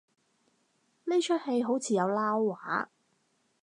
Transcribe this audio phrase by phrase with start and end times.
[1.03, 2.89] 呢齣戲好似有撈話